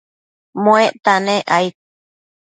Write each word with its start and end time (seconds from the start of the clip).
muecta 0.63 1.13
nec 1.25 1.43
aid 1.57 1.75